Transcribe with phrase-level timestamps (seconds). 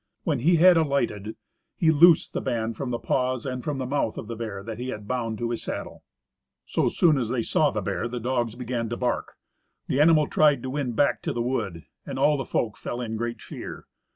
[0.23, 1.35] When he had alighted,
[1.77, 4.79] he loosed the band from the paws and from the mouth of the bear that
[4.79, 6.03] he had bound to his saddle.
[6.65, 9.33] So soon as they saw the bear, the dogs began to bark.
[9.85, 13.15] The animal tried to win back to the wood, and all the folk fell in
[13.15, 13.85] great fear.